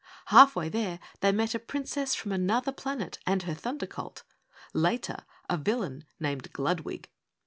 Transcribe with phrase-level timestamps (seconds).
[0.33, 4.23] Halfway there they met a Princess from Anuther Planet and her Thunder Colt;
[4.73, 7.11] later, a villain named Gludwig.